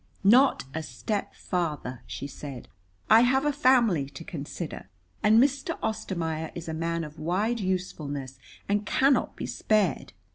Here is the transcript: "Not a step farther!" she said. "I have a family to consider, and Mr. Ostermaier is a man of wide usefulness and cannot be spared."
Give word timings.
"Not 0.23 0.63
a 0.73 0.81
step 0.81 1.35
farther!" 1.35 2.01
she 2.07 2.25
said. 2.25 2.69
"I 3.07 3.19
have 3.21 3.45
a 3.45 3.53
family 3.53 4.09
to 4.09 4.23
consider, 4.23 4.89
and 5.21 5.37
Mr. 5.39 5.77
Ostermaier 5.83 6.51
is 6.55 6.67
a 6.67 6.73
man 6.73 7.03
of 7.03 7.19
wide 7.19 7.59
usefulness 7.59 8.39
and 8.67 8.83
cannot 8.87 9.35
be 9.35 9.45
spared." 9.45 10.13